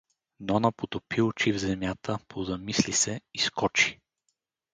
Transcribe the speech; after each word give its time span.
Нона 0.39 0.71
потопи 0.71 1.21
очи 1.21 1.51
в 1.51 1.57
земята, 1.57 2.19
позамисли 2.27 2.93
се 2.93 3.21
и 3.33 3.39
скочи. 3.39 3.99